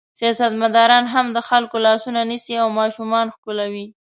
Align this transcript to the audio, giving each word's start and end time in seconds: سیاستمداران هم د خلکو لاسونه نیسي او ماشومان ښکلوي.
سیاستمداران 0.19 1.05
هم 1.13 1.25
د 1.35 1.37
خلکو 1.49 1.75
لاسونه 1.85 2.19
نیسي 2.29 2.55
او 2.63 2.69
ماشومان 2.79 3.25
ښکلوي. 3.35 3.85